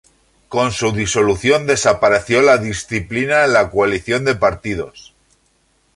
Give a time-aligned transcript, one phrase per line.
[0.49, 5.13] Con su disolución desapareció la disciplina en la coalición de partidos.